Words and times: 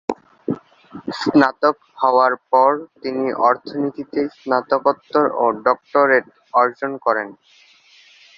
স্নাতক 1.19 1.75
হওয়ার 1.97 2.33
পর, 2.51 2.71
তিনি 3.03 3.25
অর্থনীতিতে 3.49 4.21
স্নাতকোত্তর 4.37 5.25
ও 5.35 5.45
ডক্টরেট 5.65 6.25
অর্জন 6.53 6.91
করেন। 7.05 7.27